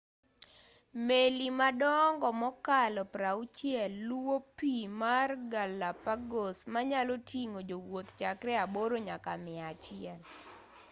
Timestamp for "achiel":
9.73-10.19